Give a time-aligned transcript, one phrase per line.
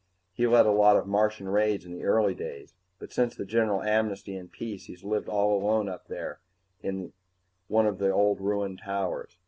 [0.33, 3.83] He led a lot of Martian raids in the early days, but since the general
[3.83, 6.39] amnesty and peace he's lived all alone up there,
[6.81, 7.13] in
[7.67, 9.37] one of the old ruined towers.